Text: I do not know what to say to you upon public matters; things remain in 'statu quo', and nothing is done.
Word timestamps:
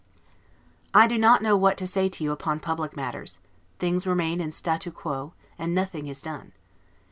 I 0.95 1.05
do 1.05 1.15
not 1.19 1.43
know 1.43 1.55
what 1.55 1.77
to 1.77 1.85
say 1.85 2.09
to 2.09 2.23
you 2.23 2.31
upon 2.31 2.59
public 2.59 2.95
matters; 2.97 3.37
things 3.77 4.07
remain 4.07 4.41
in 4.41 4.51
'statu 4.51 4.89
quo', 4.89 5.33
and 5.59 5.75
nothing 5.75 6.07
is 6.07 6.23
done. 6.23 6.53